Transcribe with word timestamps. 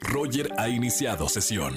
Roger 0.00 0.50
ha 0.58 0.68
iniciado 0.68 1.28
sesión. 1.28 1.74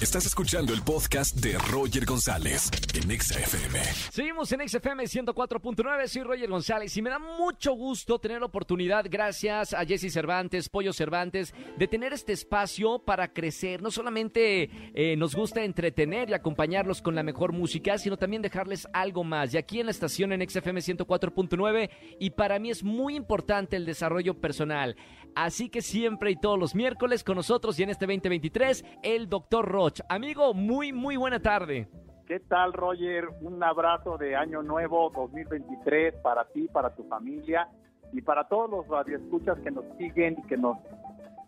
Estás 0.00 0.26
escuchando 0.26 0.74
el 0.74 0.82
podcast 0.82 1.36
de 1.36 1.56
Roger 1.70 2.04
González 2.04 2.68
en 2.94 3.20
XFM. 3.20 3.80
Seguimos 4.10 4.50
en 4.52 4.68
XFM 4.68 5.04
104.9, 5.04 6.06
soy 6.08 6.22
Roger 6.24 6.50
González 6.50 6.96
y 6.96 7.00
me 7.00 7.10
da 7.10 7.18
mucho 7.18 7.72
gusto 7.72 8.18
tener 8.18 8.40
la 8.40 8.46
oportunidad, 8.46 9.06
gracias 9.08 9.72
a 9.72 9.84
Jesse 9.86 10.12
Cervantes, 10.12 10.68
Pollo 10.68 10.92
Cervantes, 10.92 11.54
de 11.78 11.86
tener 11.86 12.12
este 12.12 12.32
espacio 12.32 12.98
para 12.98 13.32
crecer. 13.32 13.82
No 13.82 13.90
solamente 13.90 14.68
eh, 14.94 15.16
nos 15.16 15.34
gusta 15.34 15.62
entretener 15.62 16.28
y 16.28 16.34
acompañarlos 16.34 17.00
con 17.00 17.14
la 17.14 17.22
mejor 17.22 17.52
música, 17.52 17.96
sino 17.96 18.16
también 18.16 18.42
dejarles 18.42 18.88
algo 18.92 19.22
más. 19.22 19.54
Y 19.54 19.58
aquí 19.58 19.80
en 19.80 19.86
la 19.86 19.92
estación 19.92 20.32
en 20.32 20.46
XFM 20.46 20.80
104.9 20.80 21.90
y 22.18 22.30
para 22.30 22.58
mí 22.58 22.70
es 22.70 22.82
muy 22.82 23.14
importante 23.14 23.76
el 23.76 23.86
desarrollo 23.86 24.34
personal. 24.40 24.96
Así 25.34 25.68
que 25.68 25.82
siempre 25.82 26.30
y 26.30 26.36
todos 26.36 26.58
los 26.58 26.74
miércoles 26.76 27.24
con 27.24 27.36
nosotros 27.36 27.78
y 27.78 27.82
en 27.82 27.90
este 27.90 28.06
2023, 28.06 28.84
el 29.02 29.28
Dr. 29.28 29.64
Roger. 29.64 30.06
Amigo, 30.08 30.54
muy, 30.54 30.92
muy 30.92 31.16
buena 31.16 31.40
tarde. 31.40 31.88
¿Qué 32.26 32.38
tal, 32.40 32.72
Roger? 32.72 33.28
Un 33.40 33.62
abrazo 33.62 34.16
de 34.16 34.36
Año 34.36 34.62
Nuevo 34.62 35.10
2023 35.10 36.14
para 36.22 36.44
ti, 36.46 36.68
para 36.72 36.94
tu 36.94 37.02
familia 37.04 37.68
y 38.12 38.22
para 38.22 38.44
todos 38.44 38.70
los 38.70 38.88
radioescuchas 38.88 39.58
que 39.58 39.72
nos 39.72 39.84
siguen 39.98 40.36
y 40.38 40.46
que 40.46 40.56
nos 40.56 40.78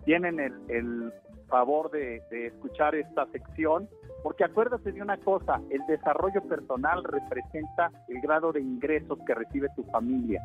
tienen 0.04 0.40
el, 0.40 1.12
favor 1.48 1.92
de, 1.92 2.20
de 2.28 2.48
escuchar 2.48 2.96
esta 2.96 3.26
sección. 3.26 3.88
Porque 4.24 4.42
acuérdate 4.42 4.90
de 4.90 5.00
una 5.00 5.16
cosa, 5.18 5.60
el 5.70 5.80
desarrollo 5.86 6.42
personal 6.42 7.04
representa 7.04 7.92
el 8.08 8.20
grado 8.20 8.52
de 8.52 8.60
ingresos 8.60 9.16
que 9.24 9.32
recibe 9.32 9.68
tu 9.76 9.84
familia 9.84 10.42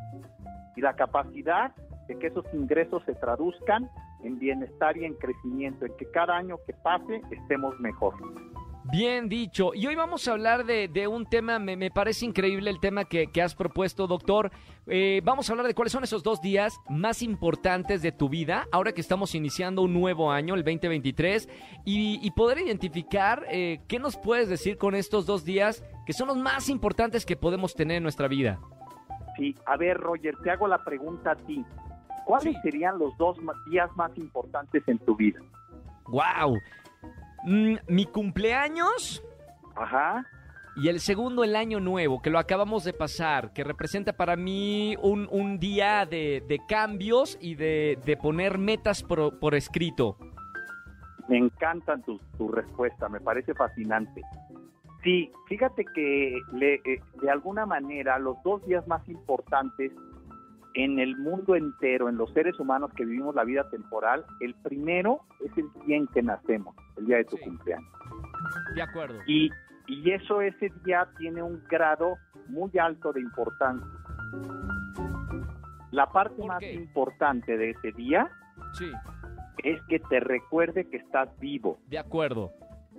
y 0.76 0.80
la 0.80 0.94
capacidad 0.94 1.72
de 2.08 2.18
que 2.18 2.28
esos 2.28 2.44
ingresos 2.52 3.02
se 3.04 3.14
traduzcan 3.14 3.88
en 4.22 4.38
bienestar 4.38 4.96
y 4.96 5.04
en 5.04 5.14
crecimiento, 5.14 5.86
en 5.86 5.96
que 5.96 6.10
cada 6.10 6.36
año 6.36 6.56
que 6.66 6.74
pase 6.74 7.22
estemos 7.30 7.78
mejor. 7.80 8.14
Bien 8.84 9.28
dicho. 9.28 9.72
Y 9.74 9.86
hoy 9.86 9.94
vamos 9.94 10.26
a 10.26 10.32
hablar 10.32 10.64
de, 10.64 11.06
un 11.06 11.24
tema, 11.24 11.58
me, 11.58 11.90
parece 11.90 12.26
increíble 12.26 12.68
el 12.68 12.80
tema 12.80 13.04
que, 13.04 13.30
has 13.40 13.54
propuesto, 13.54 14.06
doctor. 14.08 14.50
Eh, 14.86 15.20
vamos 15.24 15.48
a 15.48 15.52
hablar 15.52 15.66
de 15.66 15.74
cuáles 15.74 15.92
son 15.92 16.02
esos 16.02 16.22
dos 16.22 16.40
días 16.40 16.78
más 16.88 17.22
importantes 17.22 18.02
de 18.02 18.10
tu 18.10 18.28
vida, 18.28 18.66
ahora 18.72 18.92
que 18.92 19.00
estamos 19.00 19.34
iniciando 19.36 19.82
un 19.82 19.94
nuevo 19.94 20.32
año, 20.32 20.54
el 20.54 20.64
2023, 20.64 21.48
y, 21.84 22.30
poder 22.32 22.58
identificar 22.58 23.44
eh, 23.50 23.80
qué 23.86 23.98
nos 23.98 24.16
puedes 24.16 24.48
decir 24.48 24.78
con 24.78 24.94
estos 24.94 25.26
dos 25.26 25.44
días 25.44 25.84
que 26.06 26.12
son 26.12 26.28
los 26.28 26.36
más 26.36 26.68
importantes 26.68 27.24
que 27.24 27.36
podemos 27.36 27.74
tener 27.74 27.98
en 27.98 28.02
nuestra 28.02 28.26
vida. 28.26 28.58
Sí, 29.36 29.54
a 29.64 29.76
ver, 29.76 29.98
Roger, 29.98 30.36
te 30.42 30.50
hago 30.50 30.66
la 30.66 30.82
pregunta 30.84 31.32
a 31.32 31.36
ti. 31.36 31.64
¿Cuáles 32.24 32.56
serían 32.62 32.98
los 32.98 33.16
dos 33.16 33.38
días 33.70 33.90
más 33.96 34.16
importantes 34.16 34.82
en 34.86 34.98
tu 34.98 35.16
vida? 35.16 35.40
¡Wow! 36.06 36.58
Mm, 37.44 37.76
mi 37.88 38.06
cumpleaños. 38.06 39.22
Ajá. 39.74 40.24
Y 40.74 40.88
el 40.88 41.00
segundo, 41.00 41.44
el 41.44 41.54
año 41.54 41.80
nuevo, 41.80 42.22
que 42.22 42.30
lo 42.30 42.38
acabamos 42.38 42.84
de 42.84 42.94
pasar, 42.94 43.52
que 43.52 43.62
representa 43.62 44.14
para 44.14 44.36
mí 44.36 44.96
un, 45.02 45.58
día 45.58 46.06
de, 46.06 46.60
cambios 46.66 47.36
y 47.40 47.56
de, 47.56 48.18
poner 48.22 48.56
metas 48.56 49.02
por, 49.02 49.54
escrito. 49.54 50.16
Me 51.28 51.36
encantan 51.36 52.02
tu, 52.02 52.18
tu 52.38 52.48
respuesta, 52.48 53.08
me 53.08 53.20
parece 53.20 53.52
fascinante. 53.54 54.22
Sí, 55.02 55.30
fíjate 55.48 55.84
que 55.94 56.36
eh, 56.38 57.00
de 57.20 57.30
alguna 57.30 57.66
manera 57.66 58.18
los 58.18 58.36
dos 58.42 58.64
días 58.66 58.86
más 58.86 59.06
importantes 59.08 59.92
en 60.74 60.98
el 60.98 61.16
mundo 61.16 61.54
entero, 61.54 62.08
en 62.08 62.16
los 62.16 62.32
seres 62.32 62.58
humanos 62.58 62.90
que 62.96 63.04
vivimos 63.04 63.34
la 63.34 63.44
vida 63.44 63.68
temporal, 63.70 64.24
el 64.40 64.54
primero 64.54 65.20
es 65.44 65.50
el 65.56 65.66
día 65.84 65.96
en 65.96 66.06
que 66.08 66.22
nacemos, 66.22 66.74
el 66.96 67.06
día 67.06 67.18
de 67.18 67.24
tu 67.24 67.36
cumpleaños. 67.38 67.90
De 68.74 68.82
acuerdo. 68.82 69.18
Y, 69.26 69.50
y 69.86 70.10
eso 70.10 70.40
ese 70.40 70.72
día 70.84 71.08
tiene 71.18 71.42
un 71.42 71.62
grado 71.68 72.16
muy 72.48 72.70
alto 72.78 73.12
de 73.12 73.20
importancia. 73.20 73.86
La 75.90 76.06
parte 76.06 76.42
más 76.44 76.62
importante 76.62 77.56
de 77.56 77.70
ese 77.70 77.92
día 77.92 78.30
sí. 78.72 78.90
es 79.62 79.80
que 79.88 79.98
te 79.98 80.20
recuerde 80.20 80.88
que 80.88 80.96
estás 80.96 81.28
vivo. 81.38 81.78
De 81.88 81.98
acuerdo. 81.98 82.50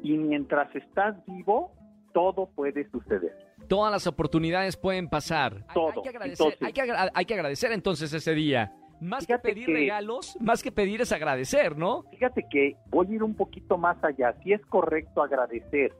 Y 0.03 0.15
mientras 0.17 0.73
estás 0.75 1.15
vivo, 1.25 1.73
todo 2.13 2.49
puede 2.55 2.87
suceder 2.91 3.42
todas 3.63 3.91
las 3.91 4.07
oportunidades 4.07 4.77
pueden 4.77 5.09
pasar. 5.09 5.65
Todo. 5.73 5.93
Hay, 5.95 6.01
que 6.01 6.09
agradecer, 6.09 6.57
hay, 6.61 7.25
que, 7.25 7.33
agradecer 7.33 7.71
entonces 7.71 8.13
ese 8.13 8.33
día. 8.33 8.73
Más 9.01 9.27
que 9.27 9.37
pedir 9.37 9.67
regalos, 9.67 10.37
más 10.39 10.63
que 10.63 10.71
pedir 10.71 11.01
es 11.01 11.11
agradecer, 11.11 11.77
¿no? 11.77 12.03
Fíjate 12.11 12.45
que 12.49 12.77
voy 12.87 13.07
a 13.07 13.15
ir 13.15 13.23
un 13.23 13.35
poquito 13.35 13.77
más 13.77 14.01
allá. 14.03 14.33
Sí 14.43 14.53
es 14.53 14.65
correcto 14.67 15.21
agradecer, 15.21 15.93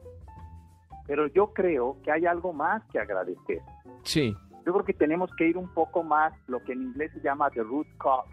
pero 1.06 1.26
yo 1.26 1.52
creo 1.52 1.98
que 2.02 2.12
hay 2.12 2.24
algo 2.24 2.52
más 2.52 2.82
que 2.92 2.98
agradecer. 2.98 3.60
Sí. 4.04 4.34
Yo 4.64 4.72
creo 4.72 4.84
que 4.84 4.94
tenemos 4.94 5.30
que 5.36 5.48
ir 5.48 5.58
un 5.58 5.68
poco 5.74 6.02
más, 6.02 6.32
lo 6.46 6.62
que 6.64 6.72
en 6.72 6.82
inglés 6.82 7.10
se 7.12 7.20
llama 7.20 7.50
the 7.50 7.62
root 7.62 7.86
cause, 7.98 8.30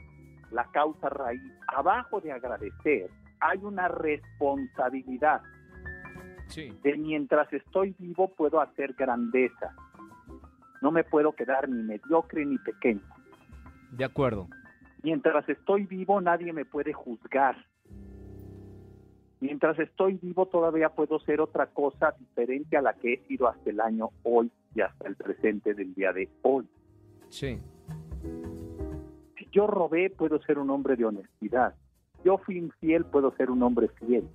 la 0.52 0.64
causa 0.72 1.10
raíz. 1.10 1.42
Abajo 1.68 2.22
de 2.22 2.32
agradecer 2.32 3.10
hay 3.42 3.60
una 3.64 3.88
responsabilidad. 3.88 5.42
De 6.56 6.98
mientras 6.98 7.52
estoy 7.54 7.96
vivo 7.98 8.28
puedo 8.30 8.60
hacer 8.60 8.94
grandeza. 8.94 9.74
No 10.82 10.92
me 10.92 11.04
puedo 11.04 11.34
quedar 11.34 11.70
ni 11.70 11.82
mediocre 11.82 12.46
ni 12.46 12.58
pequeño. 12.58 13.02
De 13.92 14.04
acuerdo. 14.04 14.48
Mientras 15.04 15.48
estoy 15.48 15.86
vivo 15.86 16.20
nadie 16.20 16.52
me 16.52 16.66
puede 16.66 16.92
juzgar. 16.94 17.56
Mientras 19.40 19.80
estoy 19.80 20.20
vivo 20.22 20.48
todavía 20.48 20.90
puedo 20.90 21.20
ser 21.20 21.42
otra 21.42 21.68
cosa 21.68 22.14
diferente 22.20 22.78
a 22.78 22.82
la 22.82 22.94
que 22.94 23.14
he 23.14 23.28
sido 23.28 23.48
hasta 23.48 23.70
el 23.70 23.80
año 23.80 24.10
hoy 24.24 24.52
y 24.76 24.82
hasta 24.82 25.08
el 25.08 25.16
presente 25.16 25.74
del 25.74 25.94
día 25.94 26.12
de 26.14 26.30
hoy. 26.42 26.68
Sí. 27.30 27.60
Si 29.38 29.48
yo 29.52 29.68
robé, 29.68 30.10
puedo 30.10 30.40
ser 30.44 30.60
un 30.60 30.70
hombre 30.70 30.96
de 30.96 31.06
honestidad. 31.06 31.76
Si 32.18 32.26
yo 32.26 32.38
fui 32.38 32.58
infiel, 32.58 33.06
puedo 33.06 33.36
ser 33.36 33.50
un 33.50 33.64
hombre 33.64 33.88
fiel. 33.88 34.30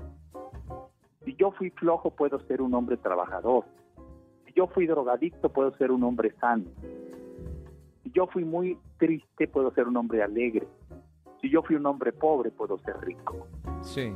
Si 1.26 1.34
yo 1.34 1.50
fui 1.50 1.70
flojo, 1.70 2.12
puedo 2.12 2.38
ser 2.46 2.62
un 2.62 2.72
hombre 2.74 2.96
trabajador. 2.96 3.64
Si 4.46 4.52
yo 4.52 4.68
fui 4.68 4.86
drogadicto, 4.86 5.48
puedo 5.48 5.76
ser 5.76 5.90
un 5.90 6.04
hombre 6.04 6.32
sano. 6.40 6.66
Si 8.04 8.12
yo 8.12 8.28
fui 8.28 8.44
muy 8.44 8.78
triste, 8.96 9.48
puedo 9.48 9.72
ser 9.72 9.88
un 9.88 9.96
hombre 9.96 10.22
alegre. 10.22 10.68
Si 11.40 11.50
yo 11.50 11.64
fui 11.64 11.74
un 11.74 11.84
hombre 11.84 12.12
pobre, 12.12 12.52
puedo 12.52 12.78
ser 12.78 13.00
rico. 13.00 13.48
Sí. 13.82 14.14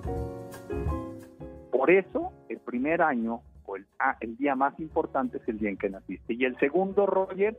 Por 1.72 1.90
eso, 1.90 2.32
el 2.48 2.60
primer 2.60 3.02
año 3.02 3.40
o 3.66 3.74
el, 3.74 3.84
ah, 3.98 4.16
el 4.20 4.36
día 4.36 4.54
más 4.54 4.78
importante 4.78 5.38
es 5.38 5.48
el 5.48 5.58
día 5.58 5.70
en 5.70 5.78
que 5.78 5.90
naciste. 5.90 6.34
Y 6.34 6.44
el 6.44 6.56
segundo, 6.60 7.06
Roger, 7.06 7.58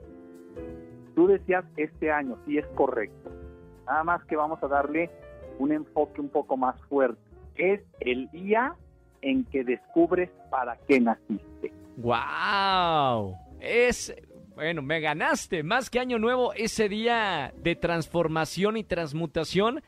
tú 1.13 1.27
decías 1.27 1.65
este 1.75 2.09
año, 2.09 2.37
sí 2.45 2.57
es 2.57 2.65
correcto. 2.67 3.29
Nada 3.85 4.05
más 4.05 4.23
que 4.23 4.37
vamos 4.37 4.63
a 4.63 4.69
darle 4.69 5.09
un 5.59 5.73
enfoque 5.73 6.21
un 6.21 6.29
poco 6.29 6.55
más 6.55 6.81
fuerte. 6.83 7.19
Es 7.55 7.81
el 7.99 8.31
día 8.31 8.77
en 9.21 9.45
que 9.45 9.63
descubres 9.63 10.29
para 10.49 10.77
qué 10.87 10.99
naciste. 10.99 11.71
¡Wow! 11.97 13.35
Es, 13.59 14.13
bueno, 14.55 14.81
me 14.81 14.99
ganaste. 14.99 15.63
Más 15.63 15.89
que 15.89 15.99
Año 15.99 16.19
Nuevo, 16.19 16.53
ese 16.53 16.89
día 16.89 17.53
de 17.57 17.75
transformación 17.75 18.77
y 18.77 18.83
transmutación, 18.83 19.81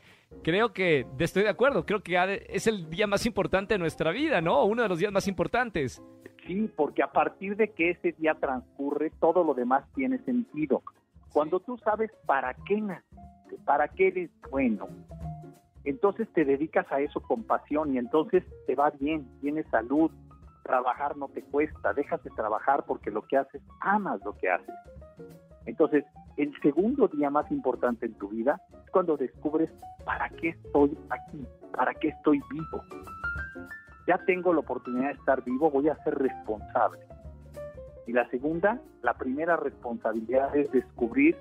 creo 0.43 0.73
que 0.73 1.05
estoy 1.19 1.43
de 1.43 1.49
acuerdo. 1.49 1.85
Creo 1.85 2.01
que 2.01 2.45
es 2.49 2.67
el 2.67 2.89
día 2.89 3.07
más 3.07 3.25
importante 3.25 3.73
de 3.75 3.79
nuestra 3.79 4.11
vida, 4.11 4.41
¿no? 4.41 4.63
Uno 4.65 4.83
de 4.83 4.89
los 4.89 4.99
días 4.99 5.11
más 5.11 5.27
importantes. 5.27 6.01
Sí, 6.45 6.69
porque 6.75 7.01
a 7.01 7.11
partir 7.11 7.55
de 7.55 7.69
que 7.69 7.91
ese 7.91 8.11
día 8.13 8.35
transcurre, 8.35 9.11
todo 9.19 9.43
lo 9.43 9.53
demás 9.53 9.85
tiene 9.95 10.19
sentido. 10.19 10.83
Cuando 11.31 11.59
tú 11.59 11.77
sabes 11.77 12.11
para 12.25 12.53
qué 12.65 12.79
naciste, 12.81 13.57
para 13.65 13.87
qué 13.87 14.07
eres 14.09 14.29
bueno, 14.51 14.87
entonces 15.85 16.27
te 16.33 16.45
dedicas 16.45 16.89
a 16.91 16.99
eso 16.99 17.19
con 17.21 17.43
pasión 17.43 17.93
y 17.93 17.97
entonces 17.97 18.43
te 18.67 18.75
va 18.75 18.91
bien, 18.91 19.27
tienes 19.41 19.65
salud, 19.69 20.11
trabajar 20.63 21.17
no 21.17 21.27
te 21.27 21.41
cuesta, 21.43 21.93
dejas 21.93 22.23
de 22.23 22.29
trabajar 22.31 22.85
porque 22.85 23.11
lo 23.11 23.21
que 23.23 23.37
haces, 23.37 23.61
amas 23.81 24.21
lo 24.23 24.35
que 24.37 24.49
haces. 24.49 24.75
Entonces, 25.65 26.05
el 26.37 26.53
segundo 26.61 27.07
día 27.07 27.29
más 27.29 27.49
importante 27.51 28.05
en 28.05 28.13
tu 28.15 28.29
vida 28.29 28.61
es 28.83 28.89
cuando 28.91 29.17
descubres 29.17 29.69
para 30.05 30.29
qué 30.29 30.49
estoy 30.49 30.97
aquí, 31.09 31.45
para 31.75 31.93
qué 31.93 32.09
estoy 32.09 32.41
vivo. 32.49 32.83
Ya 34.07 34.17
tengo 34.25 34.53
la 34.53 34.59
oportunidad 34.59 35.07
de 35.07 35.13
estar 35.13 35.43
vivo, 35.43 35.69
voy 35.69 35.89
a 35.89 36.03
ser 36.03 36.15
responsable. 36.15 36.99
Y 38.05 38.11
la 38.11 38.27
segunda, 38.29 38.81
la 39.01 39.13
primera 39.13 39.55
responsabilidad 39.55 40.53
es 40.55 40.69
descubrir 40.71 41.37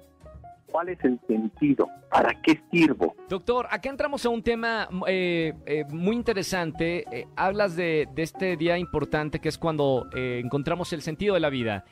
¿Cuál 0.72 0.88
es 0.88 0.98
el 1.04 1.20
sentido? 1.26 1.86
¿Para 2.10 2.40
qué 2.40 2.58
sirvo? 2.70 3.14
Doctor, 3.28 3.66
acá 3.70 3.90
entramos 3.90 4.24
a 4.24 4.30
un 4.30 4.42
tema 4.42 4.88
eh, 5.06 5.52
eh, 5.66 5.84
muy 5.90 6.16
interesante. 6.16 7.04
Eh, 7.12 7.26
hablas 7.36 7.76
de, 7.76 8.08
este 8.16 8.56
día 8.56 8.78
importante 8.78 9.38
que 9.38 9.50
es 9.50 9.58
cuando 9.58 10.08
encontramos 10.14 10.94
el 10.94 11.02
sentido 11.02 11.34
de 11.34 11.40
la 11.40 11.50
vida. 11.50 11.84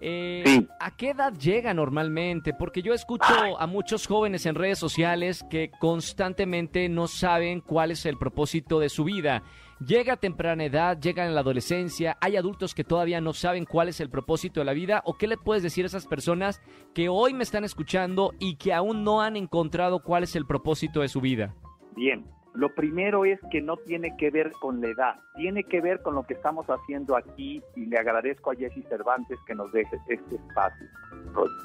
Eh, 0.00 0.42
Sí. 0.46 0.68
¿A 0.80 0.96
qué 0.96 1.10
edad 1.10 1.32
llega 1.34 1.74
normalmente? 1.74 2.52
Porque 2.54 2.82
yo 2.82 2.94
escucho 2.94 3.58
a 3.58 3.66
muchos 3.66 4.06
jóvenes 4.06 4.46
en 4.46 4.54
redes 4.54 4.78
sociales 4.78 5.44
que 5.50 5.70
constantemente 5.80 6.88
no 6.88 7.06
saben 7.08 7.60
cuál 7.60 7.90
es 7.90 8.06
el 8.06 8.16
propósito 8.16 8.78
de 8.80 8.88
su 8.88 9.04
vida. 9.04 9.42
Llega 9.84 10.14
a 10.14 10.16
temprana 10.16 10.64
edad, 10.64 10.98
llega 10.98 11.24
en 11.24 11.34
la 11.34 11.40
adolescencia, 11.40 12.16
hay 12.20 12.36
adultos 12.36 12.74
que 12.74 12.82
todavía 12.82 13.20
no 13.20 13.32
saben 13.32 13.64
cuál 13.64 13.88
es 13.88 14.00
el 14.00 14.10
propósito 14.10 14.60
de 14.60 14.64
la 14.64 14.72
vida. 14.72 15.02
¿O 15.04 15.14
qué 15.14 15.28
le 15.28 15.36
puedes 15.36 15.62
decir 15.62 15.84
a 15.84 15.86
esas 15.86 16.06
personas 16.06 16.60
que 16.94 17.08
hoy 17.08 17.32
me 17.32 17.44
están 17.44 17.62
escuchando 17.64 18.32
y 18.40 18.56
que 18.56 18.72
aún 18.72 19.04
no 19.04 19.20
han 19.22 19.36
encontrado 19.36 20.02
cuál 20.02 20.24
es 20.24 20.34
el 20.34 20.46
propósito 20.46 21.00
de 21.00 21.08
su 21.08 21.20
vida? 21.20 21.54
Bien, 21.94 22.24
lo 22.54 22.74
primero 22.74 23.24
es 23.24 23.38
que 23.50 23.60
no 23.60 23.76
tiene 23.76 24.16
que 24.16 24.30
ver 24.30 24.52
con 24.60 24.80
la 24.80 24.88
edad, 24.88 25.14
tiene 25.36 25.64
que 25.64 25.80
ver 25.80 26.02
con 26.02 26.14
lo 26.14 26.22
que 26.24 26.34
estamos 26.34 26.66
haciendo 26.66 27.16
aquí 27.16 27.62
y 27.76 27.86
le 27.86 27.98
agradezco 27.98 28.50
a 28.50 28.54
Jesse 28.54 28.84
Cervantes 28.88 29.38
que 29.46 29.54
nos 29.54 29.70
deje 29.72 29.96
este 30.08 30.36
espacio. 30.36 30.86
Roger. 31.32 31.56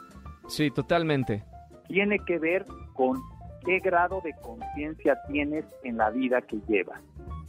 Sí, 0.48 0.70
totalmente. 0.72 1.44
Tiene 1.88 2.20
que 2.20 2.38
ver 2.38 2.66
con 2.94 3.20
qué 3.66 3.80
grado 3.80 4.22
de 4.22 4.34
conciencia 4.42 5.18
tienes 5.28 5.66
en 5.84 5.98
la 5.98 6.10
vida 6.10 6.42
que 6.42 6.60
llevas. 6.68 7.02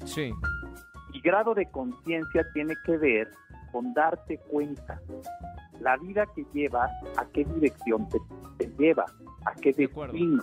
Sí, 0.05 0.33
Y 1.13 1.21
grado 1.21 1.55
de 1.55 1.67
conciencia 1.71 2.47
tiene 2.53 2.75
que 2.85 2.97
ver 2.99 3.31
con 3.73 3.93
darte 3.95 4.39
cuenta 4.51 5.01
la 5.81 5.97
vida 5.97 6.27
que 6.35 6.45
llevas, 6.53 6.91
a 7.17 7.25
qué 7.33 7.45
dirección 7.45 8.09
te, 8.09 8.19
te 8.59 8.71
lleva, 8.79 9.05
a 9.45 9.55
qué 9.55 9.73
De 9.73 9.87
destino. 9.87 10.43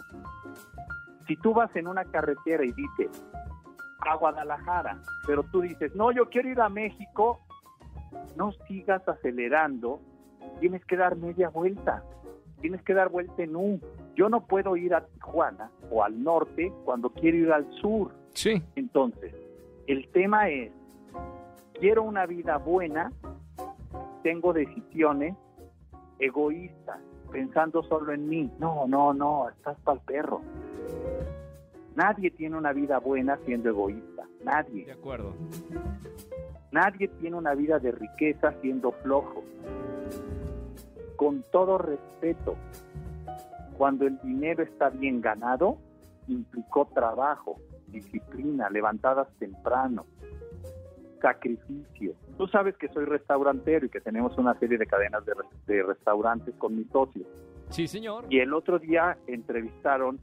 Si 1.31 1.37
tú 1.37 1.53
vas 1.53 1.73
en 1.77 1.87
una 1.87 2.03
carretera 2.03 2.65
y 2.65 2.73
dices 2.73 3.23
a 4.01 4.15
Guadalajara, 4.15 5.01
pero 5.25 5.43
tú 5.43 5.61
dices, 5.61 5.95
no, 5.95 6.11
yo 6.11 6.25
quiero 6.25 6.49
ir 6.49 6.59
a 6.59 6.67
México, 6.67 7.39
no 8.35 8.51
sigas 8.67 9.07
acelerando, 9.07 10.01
tienes 10.59 10.83
que 10.83 10.97
dar 10.97 11.15
media 11.15 11.47
vuelta, 11.47 12.03
tienes 12.59 12.81
que 12.83 12.93
dar 12.93 13.07
vuelta 13.07 13.43
en 13.43 13.55
U. 13.55 13.79
Yo 14.13 14.27
no 14.27 14.45
puedo 14.45 14.75
ir 14.75 14.93
a 14.93 15.05
Tijuana 15.05 15.71
o 15.89 16.03
al 16.03 16.21
norte 16.21 16.73
cuando 16.83 17.09
quiero 17.11 17.37
ir 17.37 17.53
al 17.53 17.71
sur. 17.75 18.11
sí, 18.33 18.61
Entonces, 18.75 19.33
el 19.87 20.09
tema 20.09 20.49
es, 20.49 20.73
quiero 21.79 22.03
una 22.03 22.25
vida 22.25 22.57
buena, 22.57 23.09
tengo 24.21 24.51
decisiones 24.51 25.37
egoístas, 26.19 26.99
pensando 27.31 27.83
solo 27.83 28.11
en 28.11 28.27
mí. 28.27 28.51
No, 28.59 28.85
no, 28.85 29.13
no, 29.13 29.47
estás 29.47 29.79
para 29.85 29.97
el 29.97 30.03
perro. 30.03 30.41
Nadie 32.01 32.31
tiene 32.31 32.57
una 32.57 32.73
vida 32.73 32.97
buena 32.97 33.37
siendo 33.45 33.69
egoísta, 33.69 34.25
de 34.39 34.45
nadie. 34.45 34.91
acuerdo. 34.91 35.35
Nadie 36.71 37.07
tiene 37.19 37.35
una 37.35 37.53
vida 37.53 37.77
de 37.77 37.91
riqueza 37.91 38.55
siendo 38.59 38.91
flojo. 39.03 39.43
Con 41.15 41.43
todo 41.51 41.77
respeto, 41.77 42.55
cuando 43.77 44.07
el 44.07 44.19
dinero 44.21 44.63
está 44.63 44.89
bien 44.89 45.21
ganado, 45.21 45.77
implicó 46.27 46.87
trabajo, 46.87 47.57
disciplina, 47.89 48.71
levantadas 48.71 49.27
temprano, 49.37 50.07
sacrificio. 51.21 52.15
Tú 52.35 52.47
sabes 52.47 52.75
que 52.77 52.87
soy 52.87 53.05
restaurantero 53.05 53.85
y 53.85 53.89
que 53.89 54.01
tenemos 54.01 54.35
una 54.39 54.57
serie 54.57 54.79
de 54.79 54.87
cadenas 54.87 55.23
de, 55.23 55.33
de 55.67 55.83
restaurantes 55.83 56.55
con 56.55 56.75
mis 56.75 56.87
socios. 56.89 57.27
Sí, 57.69 57.87
señor. 57.87 58.25
Y 58.27 58.39
el 58.39 58.55
otro 58.55 58.79
día 58.79 59.19
entrevistaron 59.27 60.19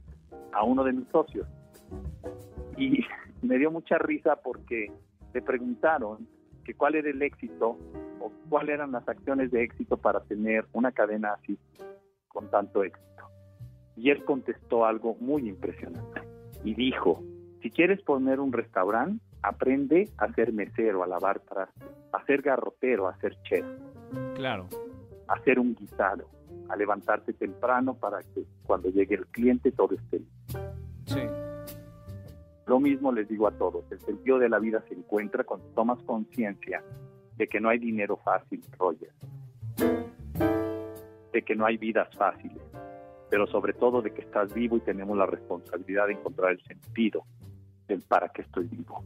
a 0.51 0.65
uno 0.65 0.83
de 0.83 0.91
mis 0.91 1.07
socios 1.07 1.47
y 2.77 3.05
me 3.41 3.57
dio 3.57 3.71
mucha 3.71 3.97
risa 3.97 4.37
porque 4.37 4.91
le 5.33 5.41
preguntaron 5.41 6.27
que 6.63 6.73
cuál 6.73 6.95
era 6.95 7.09
el 7.09 7.21
éxito 7.21 7.77
o 8.19 8.31
cuáles 8.49 8.75
eran 8.75 8.91
las 8.91 9.07
acciones 9.07 9.51
de 9.51 9.63
éxito 9.63 9.97
para 9.97 10.21
tener 10.21 10.65
una 10.73 10.91
cadena 10.91 11.33
así 11.33 11.57
con 12.27 12.49
tanto 12.49 12.83
éxito. 12.83 13.05
Y 13.95 14.11
él 14.11 14.23
contestó 14.23 14.85
algo 14.85 15.15
muy 15.19 15.47
impresionante 15.49 16.21
y 16.63 16.73
dijo, 16.73 17.23
si 17.61 17.69
quieres 17.69 18.01
poner 18.01 18.39
un 18.39 18.53
restaurante, 18.53 19.23
aprende 19.41 20.09
a 20.17 20.31
ser 20.33 20.53
mesero, 20.53 21.03
a 21.03 21.07
lavar 21.07 21.39
trastes, 21.41 21.89
a 22.11 22.25
ser 22.25 22.41
garrotero, 22.41 23.07
a 23.07 23.17
ser 23.19 23.35
chef 23.43 23.65
Claro. 24.35 24.67
hacer 25.27 25.59
un 25.59 25.75
guisado, 25.75 26.25
a 26.69 26.75
levantarte 26.75 27.33
temprano 27.33 27.93
para 27.93 28.19
que 28.19 28.43
cuando 28.63 28.89
llegue 28.89 29.15
el 29.15 29.27
cliente 29.27 29.71
todo 29.71 29.95
esté 29.95 30.19
listo. 30.19 30.59
Sí. 31.05 31.21
Lo 32.69 32.79
mismo 32.79 33.11
les 33.11 33.27
digo 33.27 33.47
a 33.47 33.51
todos, 33.51 33.83
el 33.91 33.99
sentido 34.01 34.37
de 34.37 34.47
la 34.47 34.59
vida 34.59 34.83
se 34.87 34.93
encuentra 34.93 35.43
cuando 35.43 35.65
tomas 35.69 35.97
conciencia 36.03 36.83
de 37.35 37.47
que 37.47 37.59
no 37.59 37.67
hay 37.67 37.79
dinero 37.79 38.15
fácil, 38.17 38.61
Roger, 38.77 39.09
de 41.33 41.41
que 41.41 41.55
no 41.55 41.65
hay 41.65 41.77
vidas 41.77 42.15
fáciles, 42.15 42.61
pero 43.31 43.47
sobre 43.47 43.73
todo 43.73 44.03
de 44.03 44.11
que 44.11 44.21
estás 44.21 44.53
vivo 44.53 44.77
y 44.77 44.81
tenemos 44.81 45.17
la 45.17 45.25
responsabilidad 45.25 46.05
de 46.05 46.13
encontrar 46.13 46.51
el 46.51 46.61
sentido 46.61 47.23
del 47.87 48.03
para 48.03 48.29
qué 48.29 48.43
estoy 48.43 48.67
vivo. 48.67 49.03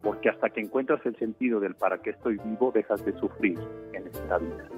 Porque 0.00 0.30
hasta 0.30 0.48
que 0.48 0.62
encuentras 0.62 1.04
el 1.04 1.16
sentido 1.16 1.60
del 1.60 1.74
para 1.74 1.98
qué 1.98 2.10
estoy 2.10 2.38
vivo, 2.38 2.72
dejas 2.72 3.04
de 3.04 3.12
sufrir 3.18 3.58
en 3.92 4.06
esta 4.06 4.38
vida. 4.38 4.70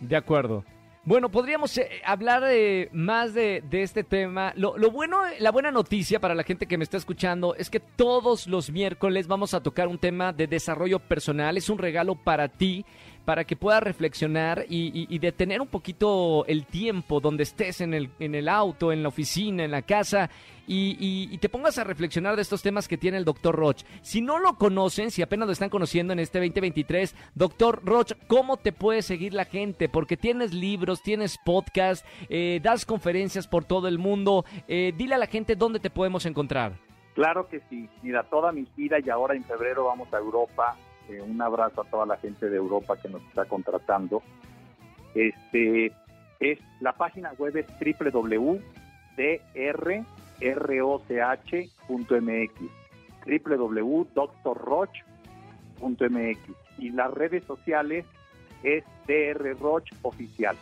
De 0.00 0.16
acuerdo. 0.16 0.64
Bueno, 1.02 1.30
podríamos 1.30 1.76
eh, 1.78 1.88
hablar 2.04 2.44
eh, 2.50 2.90
más 2.92 3.32
de, 3.32 3.62
este 3.72 4.04
tema. 4.04 4.52
Lo, 4.54 4.76
lo 4.76 4.90
bueno, 4.90 5.18
la 5.38 5.50
buena 5.50 5.70
noticia 5.70 6.20
para 6.20 6.34
la 6.34 6.42
gente 6.42 6.66
que 6.66 6.76
me 6.76 6.84
está 6.84 6.98
escuchando 6.98 7.54
es 7.54 7.70
que 7.70 7.80
todos 7.80 8.46
los 8.46 8.70
miércoles 8.70 9.26
vamos 9.26 9.54
a 9.54 9.62
tocar 9.62 9.88
un 9.88 9.98
tema 9.98 10.34
de 10.34 10.46
desarrollo 10.46 10.98
personal. 10.98 11.56
Es 11.56 11.70
un 11.70 11.78
regalo 11.78 12.16
para 12.16 12.48
ti, 12.48 12.84
para 13.30 13.44
que 13.44 13.54
puedas 13.54 13.80
reflexionar 13.80 14.64
y, 14.68 15.16
detener 15.20 15.60
un 15.60 15.68
poquito 15.68 16.44
el 16.46 16.66
tiempo 16.66 17.20
donde 17.20 17.44
estés 17.44 17.80
en 17.80 17.94
el, 17.94 18.10
en 18.18 18.34
el 18.34 18.48
auto, 18.48 18.90
en 18.90 19.04
la 19.04 19.08
oficina, 19.08 19.62
en 19.62 19.70
la 19.70 19.82
casa 19.82 20.28
y 20.66 21.38
te 21.38 21.48
pongas 21.48 21.78
a 21.78 21.84
reflexionar 21.84 22.34
de 22.34 22.42
estos 22.42 22.60
temas 22.60 22.88
que 22.88 22.98
tiene 22.98 23.18
el 23.18 23.24
doctor 23.24 23.54
Roch. 23.54 23.84
Si 24.02 24.20
no 24.20 24.40
lo 24.40 24.54
conocen, 24.54 25.12
si 25.12 25.22
apenas 25.22 25.46
lo 25.46 25.52
están 25.52 25.68
conociendo 25.68 26.12
en 26.12 26.18
este 26.18 26.40
2023, 26.40 27.14
doctor 27.36 27.82
Roch, 27.84 28.14
¿cómo 28.26 28.56
te 28.56 28.72
puede 28.72 29.02
seguir 29.02 29.32
la 29.32 29.44
gente? 29.44 29.88
Porque 29.88 30.16
tienes 30.16 30.52
libros, 30.52 31.00
tienes 31.00 31.38
podcast, 31.44 32.04
eh, 32.28 32.58
das 32.60 32.84
conferencias 32.84 33.46
por 33.46 33.64
todo 33.64 33.86
el 33.86 33.98
mundo. 33.98 34.44
Eh, 34.66 34.92
dile 34.96 35.14
a 35.14 35.18
la 35.18 35.28
gente 35.28 35.54
dónde 35.54 35.78
te 35.78 35.90
podemos 35.90 36.26
encontrar. 36.26 36.72
Claro 37.14 37.46
que 37.48 37.60
sí. 37.70 37.88
Mira, 38.02 38.24
toda 38.24 38.50
mi 38.50 38.66
vida 38.76 38.96
y 38.98 39.08
ahora 39.08 39.36
en 39.36 39.44
febrero 39.44 39.84
vamos 39.84 40.12
a 40.12 40.18
Europa. 40.18 40.76
Eh, 41.10 41.20
un 41.20 41.42
abrazo 41.42 41.82
a 41.82 41.84
toda 41.84 42.06
la 42.06 42.16
gente 42.18 42.48
de 42.48 42.56
Europa 42.56 42.96
que 42.96 43.08
nos 43.08 43.22
está 43.22 43.44
contratando. 43.46 44.22
Este 45.14 45.92
es 46.38 46.58
la 46.80 46.92
página 46.92 47.32
web 47.32 47.56
es 47.56 47.66
www.drroch.mx 47.78 48.80
www.drroch.mx 53.26 54.10
y 56.78 56.90
las 56.90 57.12
redes 57.12 57.44
sociales 57.44 58.06
es 58.62 58.84
drroch 59.06 59.88
oficial. 60.02 60.56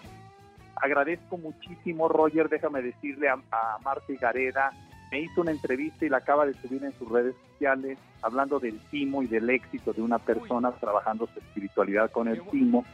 Agradezco 0.77 1.37
muchísimo, 1.37 2.09
Roger, 2.09 2.49
déjame 2.49 2.81
decirle 2.83 3.29
a, 3.29 3.39
a 3.51 3.79
Gareda, 4.21 4.73
me 5.11 5.21
hizo 5.21 5.41
una 5.41 5.51
entrevista 5.53 6.05
y 6.05 6.09
la 6.09 6.19
acaba 6.19 6.45
de 6.47 6.55
subir 6.55 6.85
en 6.85 6.93
sus 6.99 7.09
redes 7.09 7.35
sociales, 7.53 7.99
hablando 8.23 8.59
del 8.61 8.79
timo 8.91 9.23
y 9.23 9.27
del 9.27 9.49
éxito 9.51 9.93
de 9.93 10.03
una 10.03 10.19
persona 10.19 10.71
trabajando 10.73 11.27
su 11.33 11.39
espiritualidad 11.39 12.11
con 12.11 12.29
el 12.29 12.43
timo. 12.51 12.85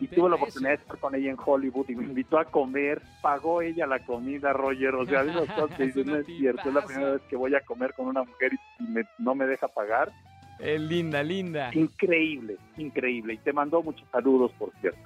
Y 0.00 0.06
tuve 0.06 0.28
la 0.30 0.36
oportunidad 0.36 0.70
de 0.70 0.76
estar 0.76 0.98
con 0.98 1.14
ella 1.16 1.30
en 1.30 1.36
Hollywood 1.44 1.88
y 1.88 1.96
me 1.96 2.04
invitó 2.04 2.38
a 2.38 2.44
comer, 2.44 3.02
pagó 3.20 3.62
ella 3.62 3.84
la 3.86 3.98
comida, 3.98 4.52
Roger. 4.52 4.94
O 4.94 5.04
sea, 5.04 5.22
Es 5.78 5.96
no 6.06 6.16
es 6.16 6.26
cierto, 6.26 6.68
es 6.68 6.74
la 6.74 6.84
primera 6.84 7.12
vez 7.14 7.22
que 7.22 7.34
voy 7.36 7.54
a 7.56 7.60
comer 7.62 7.92
con 7.94 8.06
una 8.06 8.22
mujer 8.22 8.52
y 8.78 8.82
me- 8.84 9.04
no 9.18 9.34
me 9.34 9.44
deja 9.46 9.66
pagar. 9.66 10.12
Eh, 10.60 10.78
linda, 10.78 11.22
linda. 11.24 11.70
Increíble, 11.74 12.58
increíble. 12.76 13.34
Y 13.34 13.38
te 13.38 13.52
mandó 13.52 13.82
muchos 13.82 14.08
saludos, 14.12 14.52
por 14.56 14.70
cierto. 14.80 15.00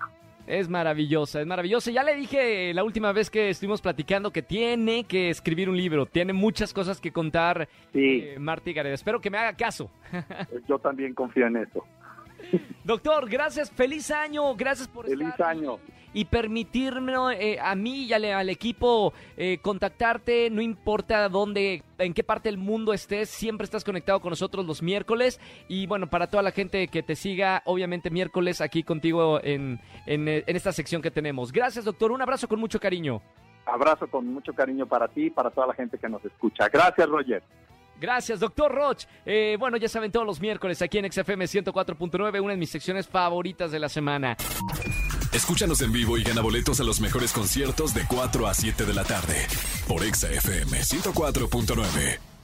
Es 0.46 0.68
maravillosa, 0.68 1.40
es 1.40 1.46
maravillosa. 1.46 1.90
Ya 1.90 2.04
le 2.04 2.14
dije 2.14 2.72
la 2.72 2.84
última 2.84 3.12
vez 3.12 3.30
que 3.30 3.50
estuvimos 3.50 3.82
platicando 3.82 4.30
que 4.30 4.42
tiene 4.42 5.04
que 5.04 5.28
escribir 5.30 5.68
un 5.68 5.76
libro. 5.76 6.06
Tiene 6.06 6.32
muchas 6.32 6.72
cosas 6.72 7.00
que 7.00 7.12
contar 7.12 7.68
Sí, 7.92 8.20
eh, 8.22 8.38
Marta 8.38 8.70
y 8.70 8.72
Gareda. 8.72 8.94
Espero 8.94 9.20
que 9.20 9.30
me 9.30 9.38
haga 9.38 9.54
caso. 9.54 9.90
yo 10.68 10.78
también 10.78 11.14
confío 11.14 11.46
en 11.46 11.56
eso. 11.56 11.84
Doctor, 12.84 13.28
gracias, 13.28 13.70
feliz 13.70 14.10
año, 14.10 14.54
gracias 14.54 14.86
por 14.88 15.06
Feliz 15.06 15.28
estar 15.28 15.48
año. 15.50 15.78
y, 16.14 16.20
y 16.20 16.24
permitirme 16.26 17.12
eh, 17.32 17.58
a 17.60 17.74
mí 17.74 18.04
y 18.04 18.12
al, 18.12 18.24
al 18.26 18.48
equipo 18.48 19.12
eh, 19.36 19.58
contactarte, 19.60 20.50
no 20.50 20.62
importa 20.62 21.28
dónde, 21.28 21.82
en 21.98 22.14
qué 22.14 22.22
parte 22.22 22.48
del 22.48 22.58
mundo 22.58 22.92
estés, 22.92 23.28
siempre 23.28 23.64
estás 23.64 23.82
conectado 23.82 24.20
con 24.20 24.30
nosotros 24.30 24.64
los 24.64 24.82
miércoles 24.82 25.40
y 25.68 25.86
bueno, 25.86 26.06
para 26.08 26.28
toda 26.28 26.42
la 26.44 26.52
gente 26.52 26.86
que 26.88 27.02
te 27.02 27.16
siga, 27.16 27.62
obviamente 27.64 28.08
miércoles 28.10 28.60
aquí 28.60 28.82
contigo 28.84 29.40
en, 29.42 29.80
en, 30.06 30.28
en 30.28 30.56
esta 30.56 30.70
sección 30.72 31.02
que 31.02 31.10
tenemos. 31.10 31.50
Gracias, 31.50 31.84
doctor, 31.84 32.12
un 32.12 32.22
abrazo 32.22 32.46
con 32.46 32.60
mucho 32.60 32.78
cariño. 32.78 33.20
Abrazo 33.66 34.06
con 34.06 34.26
mucho 34.32 34.52
cariño 34.54 34.86
para 34.86 35.08
ti 35.08 35.24
y 35.26 35.30
para 35.30 35.50
toda 35.50 35.66
la 35.66 35.74
gente 35.74 35.98
que 35.98 36.08
nos 36.08 36.24
escucha. 36.24 36.68
Gracias, 36.68 37.08
Roger. 37.08 37.42
Gracias, 38.00 38.40
doctor 38.40 38.72
Roch. 38.72 39.04
Eh, 39.24 39.56
bueno, 39.58 39.76
ya 39.76 39.88
saben, 39.88 40.12
todos 40.12 40.26
los 40.26 40.40
miércoles 40.40 40.82
aquí 40.82 40.98
en 40.98 41.10
XFM 41.10 41.46
104.9, 41.46 42.40
una 42.40 42.52
de 42.52 42.58
mis 42.58 42.70
secciones 42.70 43.06
favoritas 43.06 43.70
de 43.70 43.78
la 43.78 43.88
semana. 43.88 44.36
Escúchanos 45.32 45.80
en 45.82 45.92
vivo 45.92 46.16
y 46.16 46.22
gana 46.22 46.40
boletos 46.40 46.80
a 46.80 46.84
los 46.84 47.00
mejores 47.00 47.32
conciertos 47.32 47.92
de 47.94 48.02
4 48.08 48.46
a 48.46 48.54
7 48.54 48.84
de 48.84 48.94
la 48.94 49.04
tarde 49.04 49.46
por 49.86 50.02
Exa 50.02 50.30
FM 50.30 50.78
104.9. 50.80 52.35